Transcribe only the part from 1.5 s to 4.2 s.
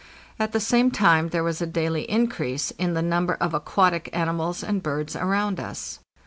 a daily increase in the number of aquatic